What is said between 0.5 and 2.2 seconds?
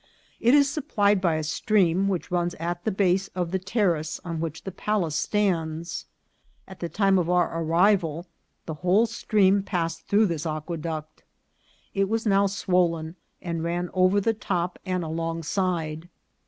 is supplied by a stream